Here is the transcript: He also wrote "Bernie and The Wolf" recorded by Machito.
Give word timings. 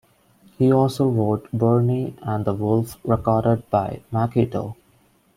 He 0.57 0.71
also 0.73 1.07
wrote 1.07 1.51
"Bernie 1.53 2.15
and 2.23 2.43
The 2.43 2.55
Wolf" 2.55 2.97
recorded 3.03 3.69
by 3.69 4.01
Machito. 4.11 4.75